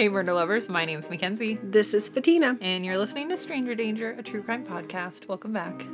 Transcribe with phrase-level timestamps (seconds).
[0.00, 0.70] Hey, murder lovers.
[0.70, 2.56] My name's Mackenzie, This is Fatina.
[2.62, 5.28] and you're listening to Stranger Danger, a true crime podcast.
[5.28, 5.84] Welcome back.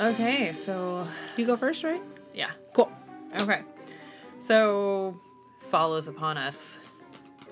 [0.00, 2.02] Okay, so You go first, right?
[2.34, 2.50] yeah.
[2.72, 2.90] Cool.
[3.38, 3.62] Okay.
[4.40, 5.20] So,
[5.60, 6.78] follows upon us.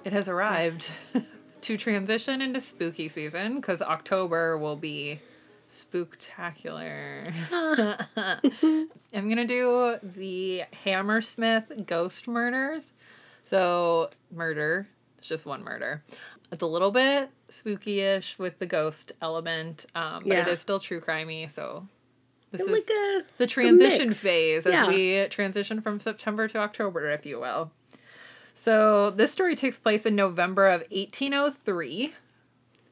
[0.05, 0.91] It has arrived
[1.61, 5.21] to transition into spooky season because October will be
[5.69, 7.33] spooktacular.
[9.15, 12.93] I'm to do the Hammersmith ghost murders.
[13.43, 16.03] So, murder, it's just one murder.
[16.53, 20.49] It's a little bit spooky ish with the ghost element, um, but it Yeah.
[20.49, 21.51] is still true crimey.
[21.51, 21.87] So,
[22.51, 24.89] this is like a the transition phase as Yeah.
[24.89, 27.73] we transition from September to October, if you will.
[28.55, 32.13] So this story takes place in November of 1803,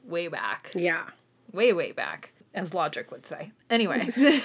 [0.04, 1.06] way back, yeah.
[1.52, 3.52] way way back, as logic would say.
[3.70, 4.08] Anyway,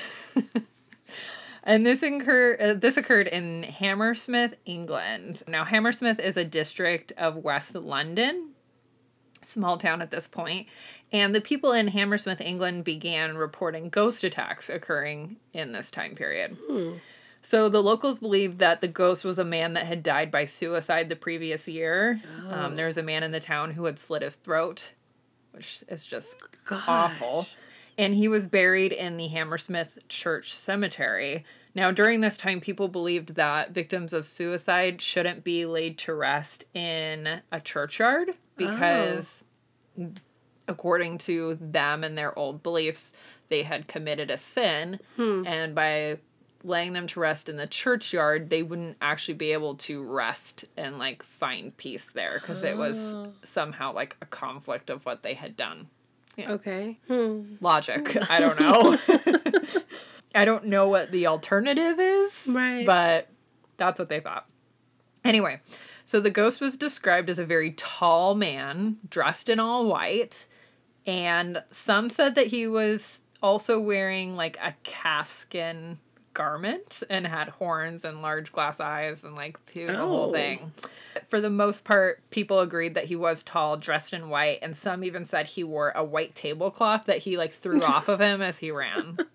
[1.63, 5.41] and this incur uh, this occurred in Hammersmith, England.
[5.47, 8.49] Now Hammersmith is a district of West London,
[9.41, 10.67] small town at this point,
[11.11, 16.57] and the people in Hammersmith, England began reporting ghost attacks occurring in this time period.
[17.43, 21.09] So the locals believed that the ghost was a man that had died by suicide
[21.09, 22.21] the previous year.
[22.49, 24.91] Um, there was a man in the town who had slit his throat,
[25.51, 26.35] which is just
[26.87, 27.47] awful.
[27.97, 31.45] And he was buried in the Hammersmith Church Cemetery.
[31.73, 36.65] Now, during this time, people believed that victims of suicide shouldn't be laid to rest
[36.73, 39.43] in a churchyard because,
[39.99, 40.09] oh.
[40.67, 43.13] according to them and their old beliefs,
[43.49, 44.99] they had committed a sin.
[45.15, 45.43] Hmm.
[45.45, 46.17] And by
[46.63, 50.99] laying them to rest in the churchyard, they wouldn't actually be able to rest and
[50.99, 55.55] like find peace there because it was somehow like a conflict of what they had
[55.55, 55.87] done
[56.39, 56.99] Okay.
[57.07, 57.55] Hmm.
[57.59, 58.17] logic.
[58.29, 58.97] I don't know.
[60.35, 62.47] I don't know what the alternative is.
[62.49, 62.85] Right.
[62.85, 63.27] But
[63.77, 64.47] that's what they thought.
[65.23, 65.59] Anyway,
[66.05, 70.45] so the ghost was described as a very tall man dressed in all white.
[71.05, 75.97] And some said that he was also wearing like a calfskin
[76.33, 80.33] garment and had horns and large glass eyes and like he was a whole Oh.
[80.33, 80.71] thing.
[81.27, 85.03] For the most part, people agreed that he was tall, dressed in white, and some
[85.03, 88.59] even said he wore a white tablecloth that he like threw off of him as
[88.59, 89.17] he ran.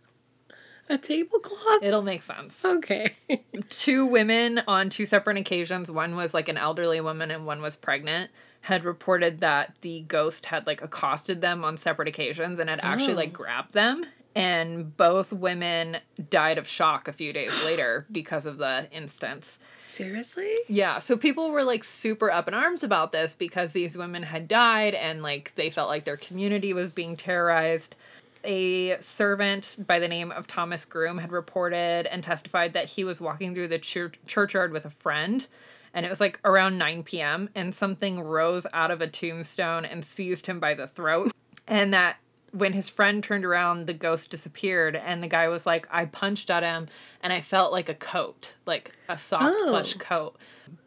[0.88, 1.82] A tablecloth?
[1.82, 2.64] It'll make sense.
[2.64, 3.16] Okay.
[3.68, 7.74] Two women on two separate occasions, one was like an elderly woman and one was
[7.74, 8.30] pregnant,
[8.60, 13.14] had reported that the ghost had like accosted them on separate occasions and had actually
[13.14, 13.42] like oh.
[13.42, 14.04] grabbed them.
[14.36, 15.96] And both women
[16.28, 19.58] died of shock a few days later because of the instance.
[19.78, 20.54] Seriously?
[20.68, 24.46] Yeah, so people were like super up in arms about this because these women had
[24.46, 27.96] died and like they felt like their community was being terrorized.
[28.44, 33.20] A servant by the name of Thomas Groom had reported and testified that he was
[33.20, 35.48] walking through the chur- churchyard with a friend
[35.94, 37.48] and it was like around 9 p.m.
[37.54, 41.32] and something rose out of a tombstone and seized him by the throat.
[41.66, 42.18] And that
[42.52, 46.50] when his friend turned around, the ghost disappeared, and the guy was like, I punched
[46.50, 46.86] at him
[47.22, 49.66] and I felt like a coat, like a soft Oh.
[49.68, 50.36] plush coat.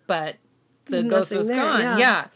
[0.08, 0.38] But
[0.86, 1.82] the ghost was there, gone.
[1.82, 1.98] yeah.
[1.98, 2.28] yeah.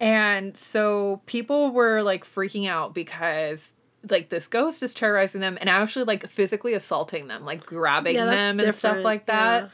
[0.00, 3.74] And so people were like freaking out because
[4.10, 8.24] like this ghost is terrorizing them and actually like physically assaulting them, like grabbing Yeah,
[8.26, 9.64] them and stuff like that.
[9.64, 9.68] yeah.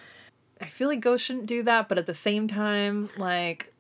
[0.61, 3.73] I feel like ghosts shouldn't do that, but at the same time, like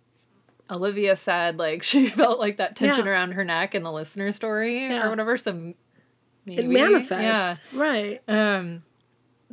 [0.70, 3.12] Olivia said, like she felt like that tension Yeah.
[3.12, 5.06] around her neck in the listener story Yeah.
[5.06, 5.36] or whatever.
[5.38, 5.74] So
[6.44, 7.74] maybe, It manifests.
[7.74, 8.22] Right.
[8.28, 8.56] Yeah.
[8.58, 8.82] Um,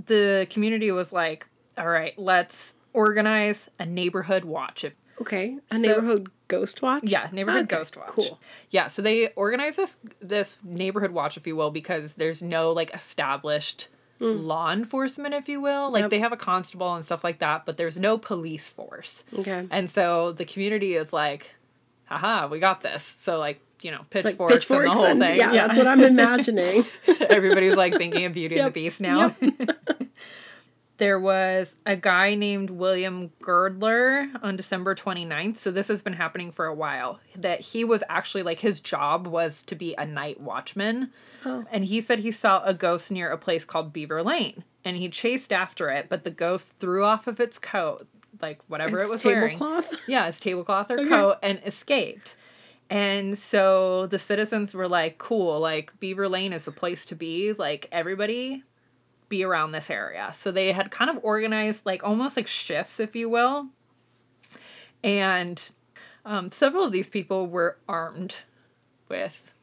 [0.06, 5.58] the community was like, "All right, let's organize a neighborhood watch." If Okay.
[5.72, 7.04] A So- neighborhood ghost watch?
[7.06, 8.08] yeah, neighborhood Okay, ghost watch.
[8.10, 8.40] Cool.
[8.70, 12.94] Yeah, so they organize this this neighborhood watch, if you will, because there's no like
[12.94, 13.88] established
[14.20, 14.46] Mm.
[14.46, 15.92] law enforcement, if you will.
[15.92, 16.04] Like.
[16.04, 16.10] Yep.
[16.12, 19.24] they have a constable and stuff like that, but there's no police force.
[19.38, 19.68] Okay.
[19.70, 21.52] And so the community is like,
[22.06, 23.04] haha, we got this.
[23.04, 25.38] So like, you know, Like pitchforks, and the whole and- thing.
[25.38, 26.86] Yeah, yeah, that's what I'm imagining.
[27.30, 29.36] Everybody's like thinking of Beauty and the Beast now.
[30.98, 35.58] there was a guy named William Girdler on December 29th.
[35.58, 37.20] So this has been happening for a while.
[37.36, 41.12] That he was actually like his job was to be a night watchman.
[41.46, 41.66] Oh.
[41.72, 44.64] And he said he saw a ghost near a place called Beaver Lane.
[44.86, 48.08] And he chased after it, but the ghost threw off of its coat,
[48.42, 49.60] like whatever Its it was wearing.
[50.08, 52.36] Yeah, his tablecloth or coat and escaped.
[52.90, 57.52] And so the citizens were like, cool, like Beaver Lane is the place to be.
[57.54, 58.64] Like everybody
[59.30, 60.32] be around this area.
[60.34, 63.68] So they had kind of organized like almost like shifts, if you will.
[65.04, 65.70] And
[66.26, 68.40] um, several of these people were armed
[69.10, 69.54] with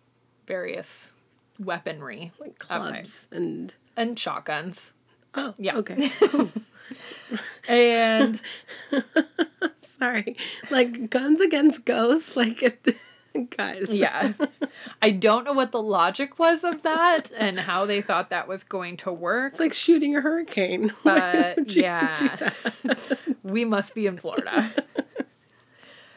[0.46, 1.12] various
[1.58, 4.92] weaponry Like clubs and and shotguns.
[5.34, 5.76] oh Yeah.
[5.76, 6.50] okay cool.
[7.68, 8.40] And
[9.98, 10.36] Sorry.
[10.70, 12.96] Like guns against ghosts, like it,
[13.56, 13.90] guys.
[13.90, 14.32] yeah,
[15.00, 18.64] I don't know what the logic was of that and how they thought that was
[18.64, 19.52] going to work.
[19.52, 20.92] It's like shooting a hurricane.
[21.04, 22.50] But would you do yeah,
[23.42, 24.70] we must be in Florida.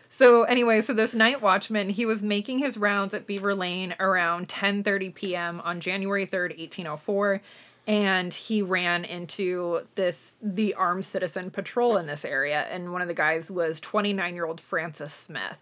[0.09, 4.47] So anyway, so this night watchman, he was making his rounds at Beaver Lane around
[4.47, 5.59] 10:30 p.m.
[5.61, 7.41] on January 3rd, 1804,
[7.87, 13.07] and he ran into this the armed citizen patrol in this area and one of
[13.07, 15.59] the guys was 29-year-old Francis Smith.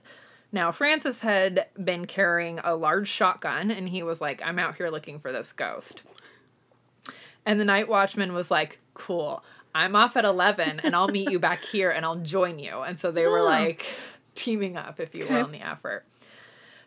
[0.54, 4.90] Now, Francis had been carrying a large shotgun and he was like, "I'm out here
[4.90, 6.04] looking for this ghost."
[7.44, 9.44] And the night watchman was like, "Cool.
[9.74, 13.00] I'm off at 11 and I'll meet you back here and I'll join you." And
[13.00, 13.96] so they were like
[14.36, 16.06] teaming up, if you will, in the effort.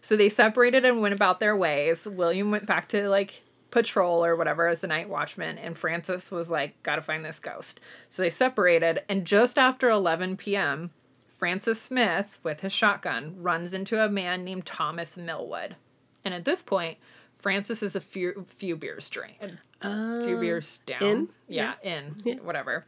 [0.00, 2.06] So they separated and went about their ways.
[2.06, 3.42] William went back to like
[3.72, 7.40] patrol or whatever as the night watchman, and Francis was like, "Got to find this
[7.40, 10.92] ghost." So they separated, and just after 11 p.m.,
[11.36, 15.76] Francis Smith, with his shotgun, runs into a man named Thomas Millwood.
[16.24, 16.98] And at this point,
[17.36, 19.36] Francis is a few few beers drink,
[19.82, 21.02] a few beers down.
[21.02, 21.28] in?
[21.48, 22.34] Yeah, in Yeah.
[22.36, 22.86] whatever.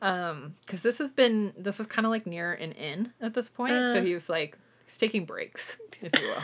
[0.00, 3.48] Um, because this has been this is kind of like near an inn at this
[3.48, 4.02] point, so Uh.
[4.02, 6.34] he's like he's taking breaks, if you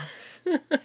[0.51, 0.59] will.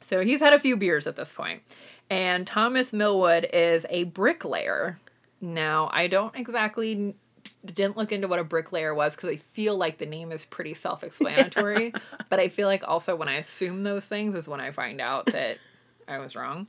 [0.00, 1.62] so he's had a few beers at this point,
[2.10, 4.98] and Thomas Millwood is a bricklayer.
[5.40, 7.14] Now I don't exactly
[7.74, 10.74] didn't look into what a bricklayer was because I feel like the name is pretty
[10.74, 11.92] self-explanatory,
[12.30, 15.26] but I feel like also when I assume those things is when I find out
[15.26, 15.58] that
[16.06, 16.66] I was wrong.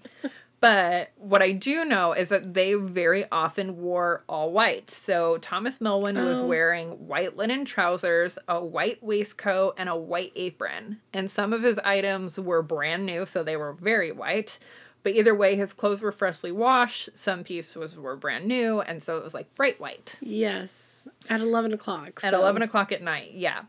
[0.61, 4.89] But what I do know is that they very often wore all white.
[4.89, 6.47] So Thomas Millwood was Oh.
[6.47, 10.99] wearing white linen trousers, a white waistcoat, and a white apron.
[11.13, 14.59] And some of his items were brand new, so they were very white.
[15.03, 17.09] But either way, his clothes were freshly washed.
[17.17, 21.07] Some pieces were brand new, and so it was like bright white Yes.
[21.29, 22.19] At 11 o'clock.
[22.23, 23.63] at so- 11 o'clock at night yeah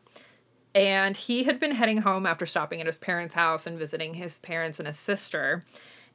[0.75, 4.39] and he had been heading home after stopping at his parents house and visiting his
[4.39, 5.65] parents and his sister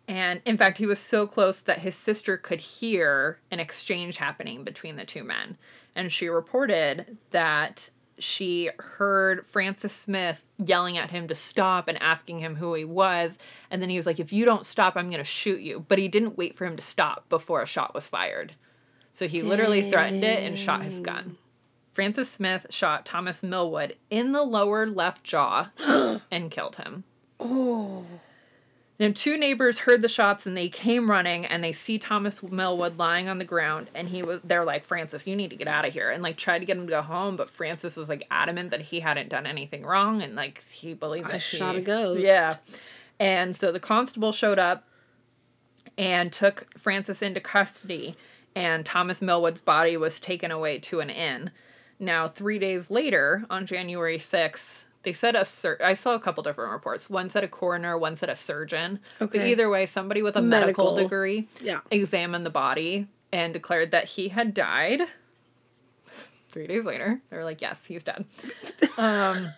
[0.07, 4.63] and in fact he was so close that his sister could hear an exchange happening
[4.63, 5.57] between the two men
[5.95, 12.39] and she reported that she heard Francis Smith yelling at him to stop and asking
[12.39, 13.38] him who he was.
[13.69, 15.85] And then he was like, If you don't stop, I'm going to shoot you.
[15.88, 18.53] But he didn't wait for him to stop before a shot was fired.
[19.12, 21.38] So he literally threatened it and shot his gun.
[21.94, 25.69] Francis Smith shot Thomas Millwood in the lower left jaw
[26.29, 27.06] and killed him.
[27.39, 28.06] Oh.
[28.97, 32.97] Now, two neighbors heard the shots and they came running and they see Thomas Millwood
[32.97, 35.86] lying on the ground and he was they're like Francis, you need to get out
[35.86, 38.25] of here and like tried to get him to go home, but Francis was like
[38.31, 41.75] adamant that he hadn't done anything wrong and like he believed I that he- shot
[41.75, 42.21] a ghost.
[42.24, 42.56] Yeah,
[43.19, 44.86] and so the constable showed up
[45.97, 48.15] and took Francis into custody
[48.56, 51.51] and Thomas Millwood's body was taken away to an inn.
[52.00, 56.44] Now, three days later, on January 6th, they said a sur- I saw a couple
[56.44, 57.10] different reports.
[57.10, 59.00] One said a coroner, one said a surgeon.
[59.22, 59.38] Okay.
[59.40, 60.96] But either way, somebody with a medical, Medical.
[61.04, 61.80] degree Yeah.
[61.90, 65.02] examined the body and declared that he had died.
[66.52, 68.25] Three days later, they were like, "Yes, he's dead."
[68.98, 69.50] um,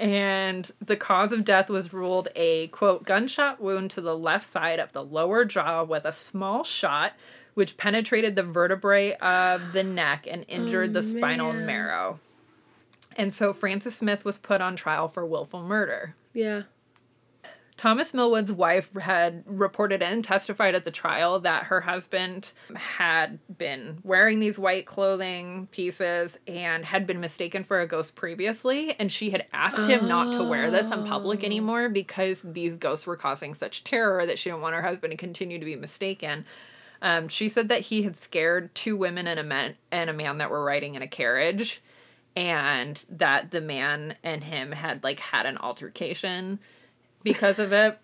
[0.00, 4.78] and the cause of death was ruled a quote gunshot wound to the left side
[4.80, 7.12] of the lower jaw with a small shot,
[7.54, 11.66] which penetrated the vertebrae of the neck and injured Oh, the spinal man.
[11.66, 12.18] marrow.
[13.16, 16.14] And so Francis Smith was put on trial for willful murder.
[16.32, 16.62] Yeah.
[17.76, 23.98] Thomas Millwood's wife had reported and testified at the trial that her husband had been
[24.04, 28.94] wearing these white clothing pieces and had been mistaken for a ghost previously.
[29.00, 33.06] And she had asked him not to wear this in public anymore because these ghosts
[33.06, 36.44] were causing such terror that she didn't want her husband to continue to be mistaken.
[37.00, 40.38] Um, she said that he had scared two women and a man and a man
[40.38, 41.82] that were riding in a carriage,
[42.36, 46.58] and that the man and him had like had an altercation
[47.22, 47.98] because of it.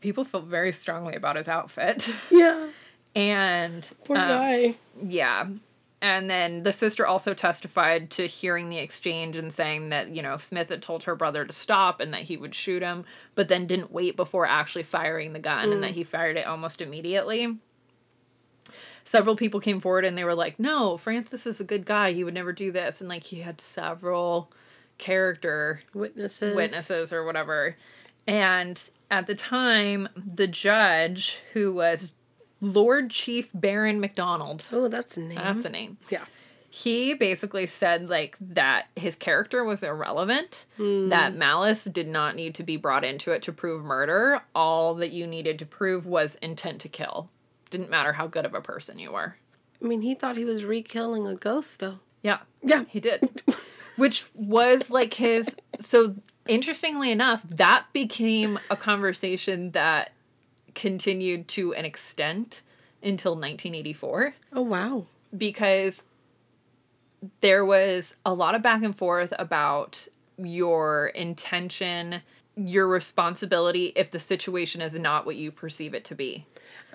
[0.00, 2.68] People felt very strongly about his outfit, Yeah.
[3.16, 4.74] and Poor um, guy.
[5.02, 5.46] yeah.
[6.02, 10.36] And then the sister also testified to hearing the exchange and saying that, you know,
[10.36, 13.66] Smith had told her brother to stop and that he would shoot him, but then
[13.66, 17.56] didn't wait before actually firing the gun and that he fired it almost immediately.
[19.04, 22.12] Several people came forward and they were like, no, Francis is a good guy.
[22.12, 23.00] He would never do this.
[23.00, 24.50] And like he had several
[24.98, 26.56] character Witnesses.
[26.56, 27.76] witnesses or whatever.
[28.26, 28.80] And
[29.10, 32.14] at the time, the judge, who was
[32.60, 34.66] Lord Chief Baron McDonald.
[34.72, 35.36] Oh, that's a name.
[35.36, 35.98] that's a name.
[36.08, 36.24] yeah.
[36.70, 41.08] He basically said like that his character was irrelevant, hmm.
[41.08, 44.42] that malice did not need to be brought into it to prove murder.
[44.56, 47.30] All that you needed to prove was intent to kill.
[47.74, 49.34] Didn't matter how good of a person you were.
[49.82, 51.98] I mean, he thought he was re-killing a ghost, though.
[52.22, 52.38] Yeah.
[52.62, 52.84] Yeah.
[52.88, 53.42] He did.
[53.96, 55.56] Which was like his.
[55.80, 56.14] So,
[56.46, 60.12] interestingly enough, that became a conversation that
[60.76, 62.62] continued to an extent
[63.02, 65.06] until 1984 Oh wow.
[65.36, 66.02] because
[67.40, 70.06] there was a lot of back and forth about
[70.38, 72.22] your intention,
[72.56, 76.46] your responsibility if the situation is not what you perceive it to be.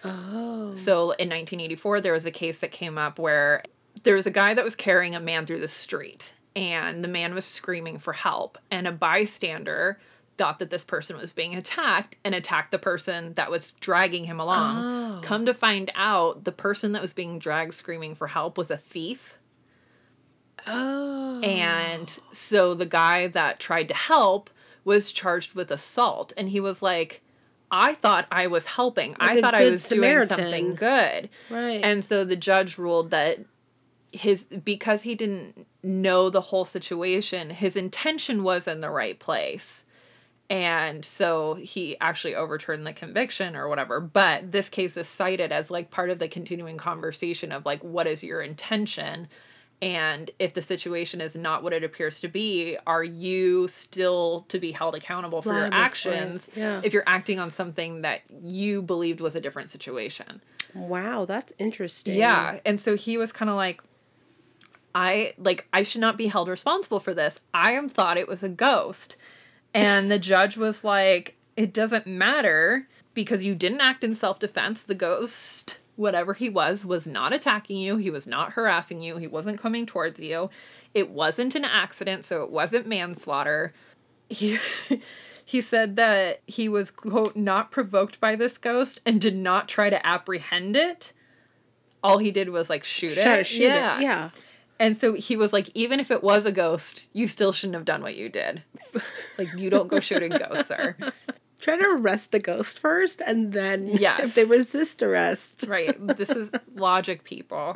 [0.04, 0.76] Oh.
[0.76, 3.64] So in 1984, there was a case that came up where
[4.04, 7.34] there was a guy that was carrying a man through the street, and the man
[7.34, 10.00] was screaming for help, and a bystander
[10.38, 14.40] thought that this person was being attacked and attacked the person that was dragging him
[14.40, 14.78] along.
[14.78, 15.22] Oh.
[15.22, 18.78] Come to find out, the person that was being dragged screaming for help was a
[18.78, 19.38] thief.
[20.66, 21.42] Oh.
[21.42, 24.50] And so the guy that tried to help
[24.86, 26.32] was charged with assault.
[26.38, 27.22] And he was like,
[27.72, 29.12] I thought I was helping.
[29.12, 31.30] Like I thought I was doing something good.
[31.50, 31.82] right.
[31.84, 33.40] And so the judge ruled that
[34.12, 39.84] his because he didn't know the whole situation, his intention was in the right place.
[40.50, 44.00] And so he actually overturned the conviction or whatever.
[44.00, 48.08] But this case is cited as like part of the continuing conversation of like, what
[48.08, 49.28] is your intention?
[49.82, 54.60] And if the situation is not what it appears to be, are you still to
[54.60, 56.82] be held accountable for your Liable for actions yeah.
[56.84, 60.42] if you're acting on something that you believed was a different situation?
[60.74, 62.16] wow, that's interesting.
[62.16, 62.60] Yeah.
[62.66, 63.82] And so he was kind of like,
[64.96, 67.40] I like I should not be held responsible for this.
[67.54, 69.16] I am thought it was a ghost.
[69.74, 74.84] And the judge was like, it doesn't matter because you didn't act in self-defense.
[74.84, 77.98] The ghost, whatever he was, was not attacking you.
[77.98, 79.18] He was not harassing you.
[79.18, 80.50] He wasn't coming towards you.
[80.94, 83.74] It wasn't an accident, so it wasn't manslaughter.
[84.30, 84.58] He
[85.46, 89.90] he said that he was quote not provoked by this ghost and did not try
[89.90, 91.12] to apprehend it.
[92.02, 93.24] All he did was like shoot it.
[93.24, 94.02] Try to shoot it.
[94.02, 94.30] Yeah.
[94.80, 97.84] And so he was like, even if it was a ghost, you still shouldn't have
[97.84, 98.64] done what you did.
[99.38, 100.96] like, you don't go shooting ghosts, sir.
[101.60, 104.22] Try to arrest the ghost first, and then Yes.
[104.30, 105.96] if they resist arrest, Right.
[106.18, 107.76] This is logic, people.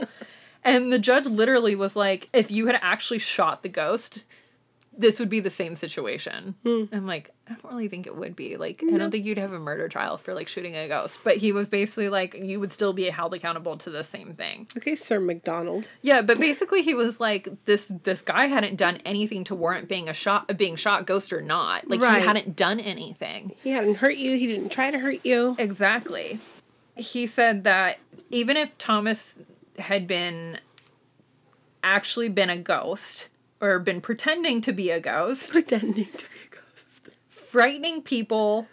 [0.64, 4.24] And the judge literally was like, if you had actually shot the ghost,
[4.98, 6.56] this would be the same situation.
[6.64, 6.84] Hmm.
[6.92, 8.58] I'm like, I don't really think it would be.
[8.58, 11.20] Like, I don't think you'd have a murder trial for like shooting a ghost.
[11.24, 14.68] But he was basically like, you would still be held accountable to the same thing.
[14.78, 15.88] okay, Sir McDonald.
[16.04, 20.08] Yeah, but basically he was like this this guy hadn't done anything to warrant being
[20.10, 21.88] a shot being shot ghost or not.
[21.88, 22.22] Like Right.
[22.22, 23.56] he hadn't done anything.
[23.64, 24.38] He hadn't hurt you.
[24.38, 25.56] He didn't try to hurt you.
[25.58, 26.40] Exactly.
[26.96, 27.98] He said that
[28.30, 29.38] even if Thomas
[29.80, 30.60] had been
[31.84, 33.30] actually been a ghost
[33.64, 37.10] or been pretending to be a ghost, Pretending to be a ghost.
[37.30, 38.68] frightening people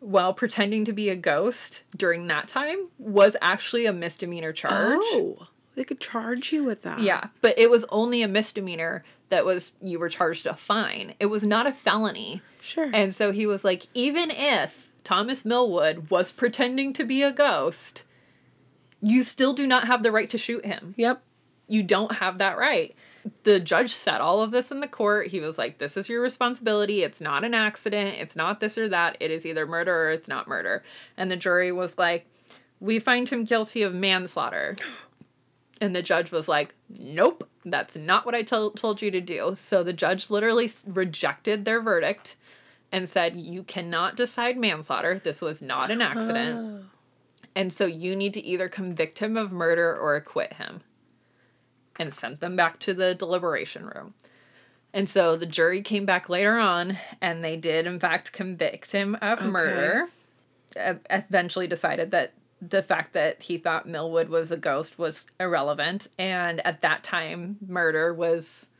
[0.00, 4.98] while pretending to be a ghost during that time was actually a misdemeanor charge.
[5.00, 7.00] Oh, they could charge you with that.
[7.00, 11.14] Yeah, but it was only a misdemeanor that was you were charged a fine.
[11.18, 12.42] It was not a felony.
[12.60, 12.90] Sure.
[12.92, 18.04] And so he was like even if Thomas Millwood was pretending to be a ghost,
[19.00, 20.94] you still do not have the right to shoot him.
[20.98, 21.22] yep.
[21.66, 22.94] You don't have that right.
[23.44, 25.28] The judge said all of this in the court.
[25.28, 27.02] He was like, This is your responsibility.
[27.02, 28.16] It's not an accident.
[28.18, 29.16] It's not this or that.
[29.20, 30.82] It is either murder or it's not murder.
[31.16, 32.26] And the jury was like,
[32.80, 34.76] We find him guilty of manslaughter.
[35.80, 39.52] And the judge was like, Nope, that's not what I told you to do.
[39.54, 42.36] So the judge literally rejected their verdict
[42.92, 45.20] and said, You cannot decide manslaughter.
[45.22, 46.58] This was not an accident.
[46.58, 46.84] Oh.
[47.56, 50.80] And so you need to either convict him of murder or acquit him.
[51.98, 54.14] And sent them back to the deliberation room.
[54.92, 59.16] And so the jury came back later on and they did, in fact, convict him
[59.16, 59.48] of Okay.
[59.48, 60.06] murder.
[60.76, 62.32] E- Eventually decided that
[62.62, 66.08] the fact that he thought Millwood was a ghost was irrelevant.
[66.18, 68.70] And at that time, murder was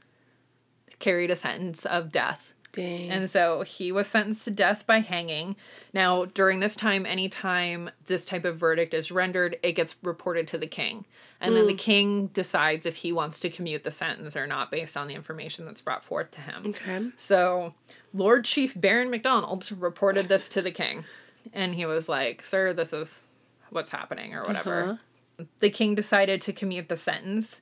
[0.98, 2.53] carried a sentence of death.
[2.74, 3.10] Dang.
[3.10, 5.54] And so he was sentenced to death by hanging.
[5.92, 10.58] Now, during this time, anytime this type of verdict is rendered, it gets reported to
[10.58, 11.04] the king.
[11.40, 11.78] And then the hmm.
[11.78, 15.66] king decides if he wants to commute the sentence or not based on the information
[15.66, 16.66] that's brought forth to him.
[16.68, 17.10] okay.
[17.16, 17.74] So,
[18.12, 21.04] Lord Chief Baron MacDonald reported this to the king.
[21.52, 23.26] And he was like, Sir, this is
[23.70, 24.82] what's happening, or whatever.
[24.82, 25.44] Uh-huh.
[25.58, 27.60] The king decided to commute the sentence.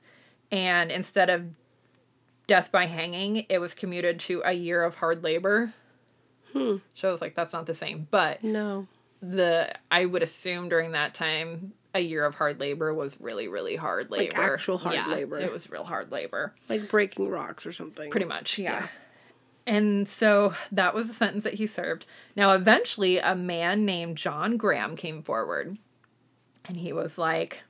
[0.51, 1.45] And instead of
[2.47, 5.73] death by hanging, it was commuted to a year of hard labor.
[6.51, 6.77] Hmm.
[6.93, 8.07] So I was like, that's not the same.
[8.11, 8.87] But No.
[9.21, 13.75] the I would assume during that time a year of hard labor was really, really
[13.75, 14.35] hard labor.
[14.37, 15.37] Like actual hard Yeah, labor.
[15.37, 16.53] It was real hard labor.
[16.69, 18.09] Like breaking rocks or something.
[18.11, 18.71] Pretty much, yeah.
[18.81, 18.87] Yeah.
[19.65, 22.05] And so that was the sentence that he served.
[22.35, 25.77] Now, eventually, a man named John Graham came forward.
[26.65, 27.61] And he was like,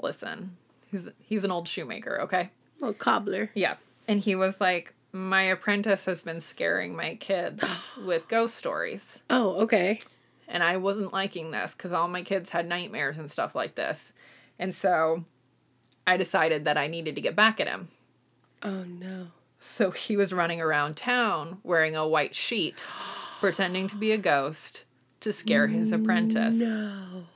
[0.00, 0.56] listen,
[0.86, 2.50] he's he's an old shoemaker, okay?
[2.82, 3.50] Well, cobbler.
[3.54, 3.76] Yeah.
[4.08, 9.20] And he was like, My apprentice has been scaring my kids with ghost stories.
[9.30, 10.00] Oh, okay.
[10.48, 14.12] And I wasn't liking this because all my kids had nightmares and stuff like this.
[14.58, 15.24] And so
[16.08, 17.88] I decided that I needed to get back at him.
[18.64, 19.28] Oh no.
[19.60, 22.86] So he was running around town wearing a white sheet,
[23.40, 24.84] pretending to be a ghost
[25.20, 26.58] to scare his apprentice.
[26.58, 27.26] No.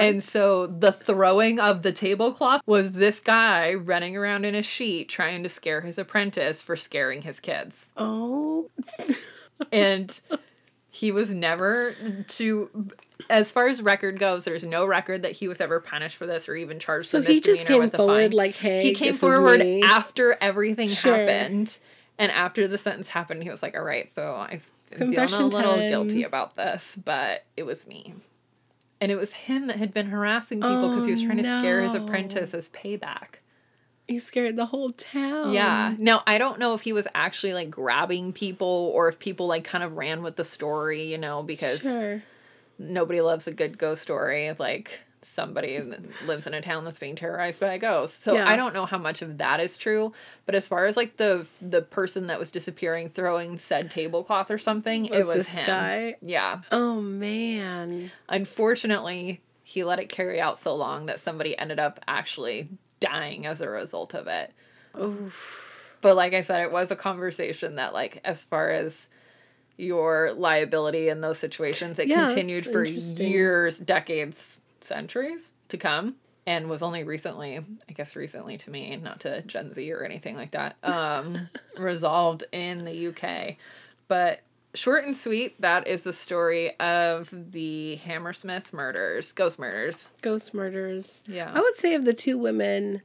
[0.00, 5.08] And so the throwing of the tablecloth was this guy running around in a sheet
[5.08, 7.90] trying to scare his apprentice for scaring his kids.
[7.96, 8.68] Oh.
[9.72, 10.20] And
[10.90, 11.94] he was never
[12.28, 12.88] to
[13.30, 16.46] as far as record goes, there's no record that he was ever punished for this
[16.48, 19.82] or even charged So with he just came forward like, "Hey, he came forward me."
[19.82, 21.16] after everything Sure.
[21.16, 21.78] happened.
[22.18, 25.76] And after the sentence happened, he was like, All right, so I'm feeling a little
[25.76, 25.88] time.
[25.88, 28.14] guilty about this, but it was me.
[29.00, 31.44] And it was him that had been harassing people because he was Oh, trying to
[31.58, 33.36] scare his apprentice as payback.
[34.08, 35.52] He scared the whole town.
[35.52, 35.94] Yeah.
[35.98, 39.64] Now, I don't know if he was actually like grabbing people or if people like
[39.64, 42.22] kind of ran with the story, you know, because Sure.
[42.78, 45.80] nobody loves a good ghost story like somebody
[46.26, 48.22] lives in a town that's being terrorized by a ghost.
[48.22, 48.48] So Yeah.
[48.48, 50.12] I don't know how much of that is true,
[50.46, 54.58] but as far as like the the person that was disappearing throwing said tablecloth or
[54.58, 55.66] something, Was it was this him.
[55.66, 56.16] guy?
[56.22, 56.60] Yeah.
[56.72, 58.10] Oh man.
[58.28, 62.68] Unfortunately, he let it carry out so long that somebody ended up actually
[63.00, 64.52] dying as a result of it.
[64.98, 65.98] Oof.
[66.00, 69.08] But like I said, it was a conversation that like as far as
[69.76, 76.16] your liability in those situations, it Yeah, continued for years, decades, centuries to come.
[76.48, 80.36] And was only recently, I guess recently to me, not to Gen Z or anything
[80.36, 83.56] like that, um, resolved in the UK.
[84.06, 90.08] But short and sweet, that is the story of the Hammersmith murders, ghost murders.
[90.22, 91.24] Ghost murders.
[91.26, 91.50] Yeah.
[91.52, 93.02] I would say if the two women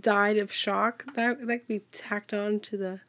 [0.00, 3.00] died of shock, that that could be tacked on to the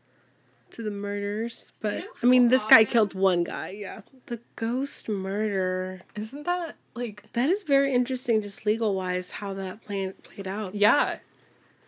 [0.71, 1.71] to the murders.
[1.80, 3.69] But know I mean, this guy often- killed one guy.
[3.69, 4.01] Yeah.
[4.28, 6.01] The ghost murder.
[6.15, 10.75] Isn't that like, That is very interesting, just legal wise, how that plan played out.
[10.75, 11.17] yeah,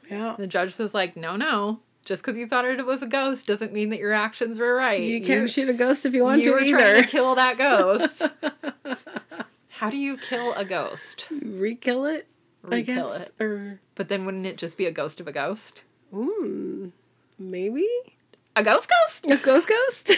[0.10, 0.36] Yeah.
[0.38, 1.80] The judge was like, no, no.
[2.06, 5.02] Just because you thought it was a ghost doesn't mean that your actions were right.
[5.02, 6.78] You can't shoot a ghost if you want you to were either.
[6.78, 8.24] trying to kill that ghost.
[9.70, 11.28] How do you kill a ghost?
[11.32, 12.28] Re-kill it.
[12.64, 13.32] Re-kill it.
[13.40, 15.84] Or But then wouldn't it just be a ghost of a ghost?
[16.14, 16.92] mm,
[17.38, 17.86] maybe
[18.58, 19.26] A ghost ghost?
[19.30, 20.12] a ghost ghost.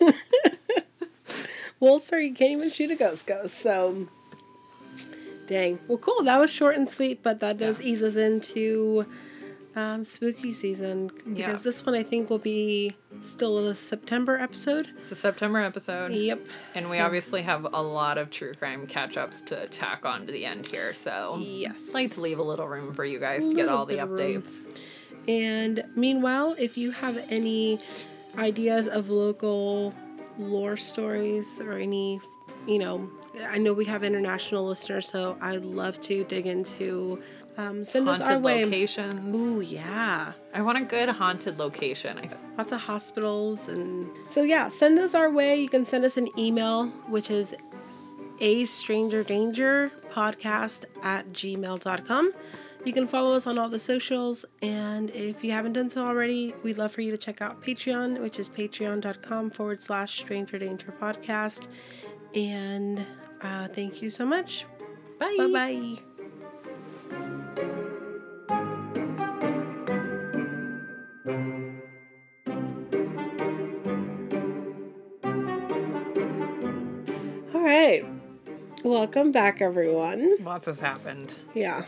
[1.80, 3.58] well, sir, you can't even shoot a ghost ghost.
[3.58, 4.06] So,
[5.46, 5.78] dang.
[5.88, 6.22] Well, cool.
[6.24, 7.86] That was short and sweet, but that does Yeah.
[7.86, 9.06] ease us into
[9.76, 11.52] um, spooky season because Yeah.
[11.56, 14.88] this one I think will be still a September episode.
[15.00, 16.12] It's a September episode.
[16.12, 16.46] Yep.
[16.76, 20.32] And we obviously have a lot of true crime catch ups to tack on to
[20.32, 20.94] the end here.
[20.94, 21.88] So Yes.
[21.90, 24.64] I'd like to leave a little room for you guys to get all the updates.
[24.64, 24.74] room.
[25.28, 27.78] And meanwhile, if you have any
[28.38, 29.94] ideas of local
[30.38, 32.20] lore stories or any,
[32.66, 33.08] you know,
[33.48, 37.22] I know we have international listeners, so I'd love to dig into.
[37.56, 38.64] Um, send us our Haunted way.
[38.64, 39.36] locations.
[39.36, 40.32] Ooh, yeah.
[40.52, 42.18] I want a good haunted location.
[42.18, 45.54] I Lots of hospitals and so yeah, send those our way.
[45.60, 47.54] You can send us an email, which is
[48.40, 52.32] a stranger danger podcast at gmail.com.
[52.84, 56.54] You can follow us on all the socials, and if you haven't done so already,
[56.62, 60.92] we'd love for you to check out Patreon, which is patreon.com forward slash stranger danger
[61.00, 61.66] podcast.
[62.34, 63.04] And
[63.40, 64.66] uh, thank you so much.
[65.18, 65.34] Bye.
[65.38, 65.96] Bye bye.
[77.54, 78.04] All right.
[78.84, 80.36] Welcome back, everyone.
[80.40, 81.34] Lots has happened.
[81.54, 81.84] Yeah.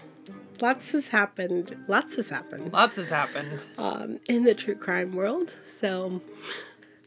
[0.60, 1.76] Lots has happened.
[1.88, 3.62] Lots has happened Lots has happened.
[3.78, 5.50] um, in the true crime world.
[5.64, 6.22] So,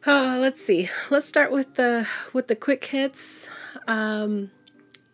[0.05, 0.89] uh, let's see.
[1.09, 3.49] Let's start with the with the quick hits.
[3.87, 4.51] Um,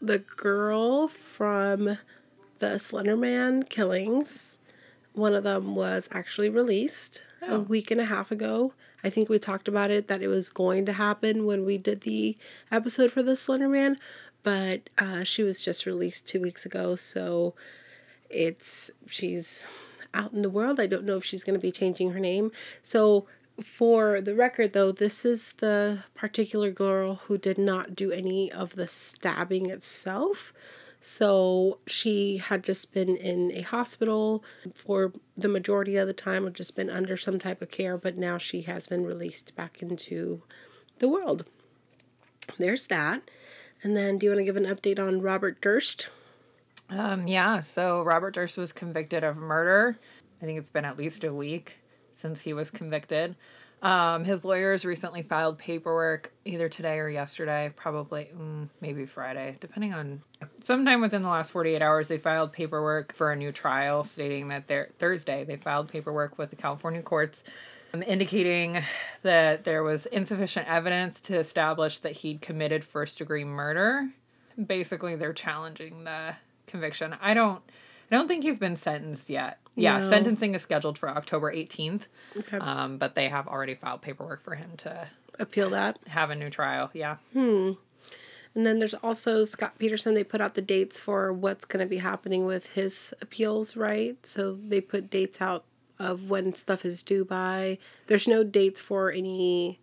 [0.02, 1.98] the girl from
[2.60, 4.58] the Slenderman killings.
[5.14, 7.58] One of them was actually released Oh.
[7.58, 8.74] a week and a half ago.
[9.04, 12.02] I think we talked about it that it was going to happen when we did
[12.02, 12.36] the
[12.72, 13.98] episode for the Slenderman,
[14.42, 16.96] but uh, she was just released two weeks ago.
[16.96, 17.54] So
[18.36, 19.64] it's she's
[20.14, 20.80] out in the world.
[20.80, 22.52] I don't know if she's going to be changing her name.
[22.84, 23.28] So
[23.62, 28.76] for the record though, this is the particular girl who did not do any of
[28.76, 30.54] the stabbing itself.
[31.00, 34.44] So she had just been in a hospital
[34.74, 38.18] for the majority of the time, or just been under some type of care, but
[38.18, 40.42] now she has been released back into
[40.98, 41.46] the world.
[42.58, 43.30] There's that.
[43.84, 46.10] And then, do you want to give an update on Robert Durst?
[46.90, 49.98] Um, yeah, so Robert Durst was convicted of murder.
[50.42, 51.80] I think it's been at least a week
[52.14, 53.36] since he was convicted.
[53.82, 59.94] Um, his lawyers recently filed paperwork either today or yesterday, probably mm, maybe Friday, depending
[59.94, 60.22] on
[60.64, 62.08] sometime within the last 48 hours.
[62.08, 66.50] They filed paperwork for a new trial, stating that they're Thursday they filed paperwork with
[66.50, 67.44] the California courts,
[67.94, 68.82] um, indicating
[69.22, 74.10] that there was insufficient evidence to establish that he'd committed first degree murder.
[74.66, 76.36] Basically, they're challenging the
[76.76, 77.16] conviction.
[77.22, 77.62] I don't.
[78.12, 79.60] I don't think he's been sentenced yet.
[79.76, 80.10] Yeah, No.
[80.10, 82.04] sentencing is scheduled for October 18th.
[82.38, 82.58] Okay.
[82.58, 85.08] Um, but they have already filed paperwork for him to
[85.40, 85.98] Appeal that.
[86.08, 86.92] have a new trial.
[86.94, 87.16] Yeah.
[87.34, 87.72] Hmm.
[88.54, 90.14] And then there's also Scott Peterson.
[90.14, 94.16] They put out the dates for what's going to be happening with his appeals, right?
[94.26, 95.66] So they put dates out
[96.00, 97.80] of when stuff is due by.
[98.08, 99.80] There's no dates for any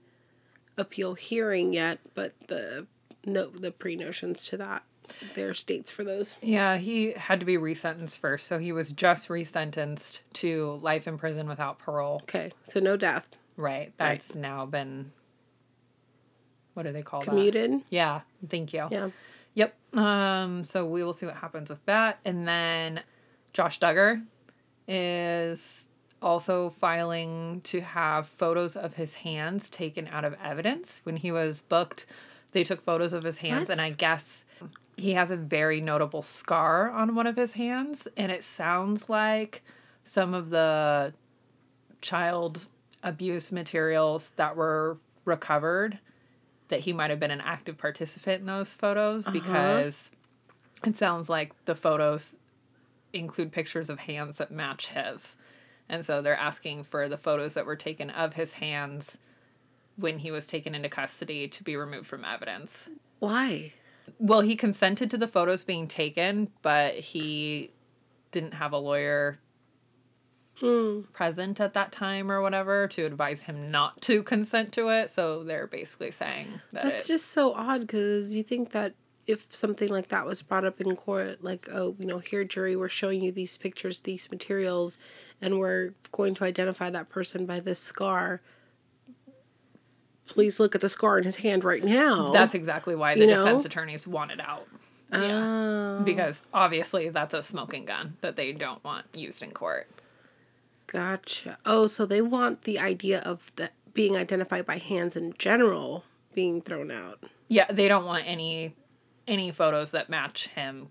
[0.78, 2.86] appeal hearing yet, but the
[3.26, 4.84] no the pre notions to that.
[5.34, 6.36] There's dates for those.
[6.40, 8.46] Yeah, he had to be resentenced first.
[8.46, 12.20] So he was just resentenced to life in prison without parole.
[12.24, 13.38] Okay, so no death.
[13.56, 13.92] Right.
[13.96, 15.12] That's now been.
[16.74, 17.26] What do they call that?
[17.28, 17.82] Commuted.
[17.90, 18.22] Yeah.
[18.48, 18.88] Thank you.
[18.90, 19.10] Yeah.
[19.54, 19.74] Yep.
[19.98, 22.18] Um, so we will see what happens with that.
[22.24, 23.02] And then
[23.52, 24.22] Josh Duggar
[24.88, 25.86] is
[26.22, 31.00] also filing to have photos of his hands taken out of evidence.
[31.04, 32.06] When he was booked,
[32.52, 33.72] they took photos of his hands, What?
[33.72, 34.44] and I guess
[34.96, 38.08] he has a very notable scar on one of his hands.
[38.16, 39.62] And it sounds like
[40.04, 41.14] some of the
[42.00, 42.68] child
[43.02, 45.98] abuse materials that were recovered
[46.68, 49.32] that he might have been an active participant in those photos uh-huh.
[49.32, 50.10] because
[50.84, 52.36] it sounds like the photos
[53.12, 55.36] include pictures of hands that match his.
[55.88, 59.18] And so they're asking for the photos that were taken of his hands
[59.96, 62.88] when he was taken into custody to be removed from evidence.
[63.18, 63.72] Why?
[64.18, 67.72] Well, he consented to the photos being taken, but he
[68.30, 69.38] didn't have a lawyer
[70.58, 71.02] hmm.
[71.12, 75.10] present at that time or whatever to advise him not to consent to it.
[75.10, 78.94] So they're basically saying that That's it, just so odd because you think that
[79.26, 82.74] if something like that was brought up in court, like, oh, you know, here, jury,
[82.74, 84.98] we're showing you these pictures, these materials,
[85.40, 88.40] and we're going to identify that person by this scar.
[90.26, 92.30] Please look at the scar in his hand right now.
[92.32, 93.44] that's exactly why the You know?
[93.44, 94.66] defense attorneys wanted out.
[95.12, 95.98] Yeah.
[95.98, 99.88] Oh, Because obviously that's a smoking gun that they don't want used in court.
[100.86, 101.58] gotcha.
[101.66, 106.04] Oh, so they want the idea of the being identified by hands in general
[106.34, 107.22] being thrown out.
[107.48, 108.74] Yeah, they don't want any
[109.28, 110.88] any photos that match him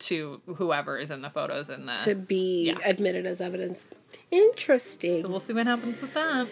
[0.00, 2.78] to whoever is in the photos in the to be Yeah.
[2.84, 3.86] admitted as evidence.
[4.30, 5.20] Interesting.
[5.20, 6.48] So we'll see what happens with that.